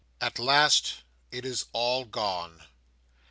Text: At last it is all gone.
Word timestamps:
At 0.19 0.39
last 0.39 0.95
it 1.31 1.45
is 1.45 1.65
all 1.73 2.05
gone. 2.05 2.65